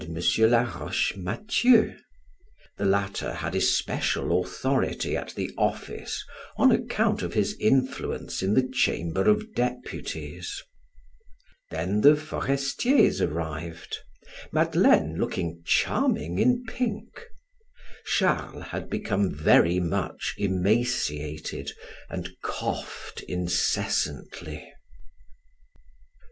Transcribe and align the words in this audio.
Laroche 0.07 1.15
Mathieu; 1.15 1.93
the 2.77 2.85
latter 2.85 3.33
had 3.35 3.53
especial 3.53 4.41
authority 4.43 5.15
at 5.15 5.35
the 5.35 5.53
office 5.59 6.25
on 6.57 6.71
account 6.71 7.21
of 7.21 7.35
his 7.35 7.55
influence 7.59 8.41
in 8.41 8.55
the 8.55 8.67
chamber 8.67 9.29
of 9.29 9.53
deputies. 9.53 10.63
Then 11.69 12.01
the 12.01 12.15
Forestiers 12.15 13.21
arrived, 13.21 13.99
Madeleine 14.51 15.19
looking 15.19 15.61
charming 15.67 16.39
in 16.39 16.63
pink. 16.67 17.27
Charles 18.17 18.63
had 18.69 18.89
become 18.89 19.31
very 19.31 19.79
much 19.79 20.33
emaciated 20.39 21.73
and 22.09 22.27
coughed 22.43 23.21
incessantly. 23.27 24.67